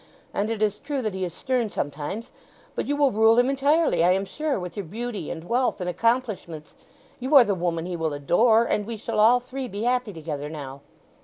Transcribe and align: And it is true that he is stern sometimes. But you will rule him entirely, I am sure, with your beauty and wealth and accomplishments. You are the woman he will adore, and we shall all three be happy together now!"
And 0.33 0.49
it 0.49 0.63
is 0.63 0.79
true 0.79 1.03
that 1.03 1.13
he 1.13 1.23
is 1.25 1.33
stern 1.35 1.69
sometimes. 1.69 2.31
But 2.73 2.87
you 2.87 2.95
will 2.95 3.11
rule 3.11 3.37
him 3.37 3.51
entirely, 3.51 4.03
I 4.03 4.13
am 4.13 4.25
sure, 4.25 4.59
with 4.59 4.75
your 4.75 4.87
beauty 4.87 5.29
and 5.29 5.43
wealth 5.43 5.79
and 5.79 5.87
accomplishments. 5.87 6.73
You 7.19 7.35
are 7.35 7.43
the 7.43 7.53
woman 7.53 7.85
he 7.85 7.95
will 7.95 8.13
adore, 8.13 8.63
and 8.63 8.87
we 8.87 8.97
shall 8.97 9.19
all 9.19 9.39
three 9.39 9.67
be 9.67 9.83
happy 9.83 10.11
together 10.11 10.49
now!" 10.49 10.81